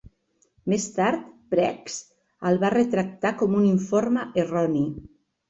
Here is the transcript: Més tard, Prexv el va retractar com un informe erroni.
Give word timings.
Més 0.71 0.85
tard, 0.95 1.27
Prexv 1.55 2.47
el 2.53 2.57
va 2.65 2.73
retractar 2.77 3.33
com 3.43 3.55
un 3.61 3.69
informe 3.75 4.27
erroni. 4.47 4.85